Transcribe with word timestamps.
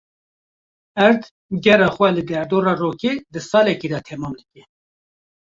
Erd 1.07 1.27
gera 1.67 1.89
xwe 1.97 2.09
li 2.15 2.23
derdora 2.31 2.73
rokê 2.81 3.13
di 3.33 3.39
salekê 3.49 3.87
de 3.93 3.99
temam 4.07 4.33
dike. 4.41 4.61